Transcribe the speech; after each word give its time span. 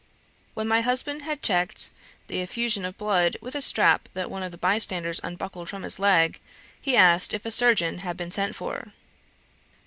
When 0.55 0.67
my 0.67 0.81
husband 0.81 1.21
had 1.21 1.43
checked 1.43 1.91
the 2.25 2.39
effusion 2.41 2.85
of 2.85 2.97
blood 2.97 3.37
with 3.39 3.53
a 3.53 3.61
strap 3.61 4.09
that 4.15 4.31
one 4.31 4.41
of 4.41 4.51
the 4.51 4.57
bystanders 4.57 5.21
unbuckled 5.23 5.69
from 5.69 5.83
his 5.83 5.99
leg, 5.99 6.39
he 6.81 6.97
asked 6.97 7.35
if 7.35 7.45
a 7.45 7.51
surgeon 7.51 7.99
had 7.99 8.17
been 8.17 8.31
sent 8.31 8.55
for. 8.55 8.93